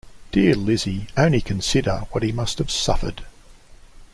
[0.31, 3.23] Dear Lizzy, only consider what he must have suffered.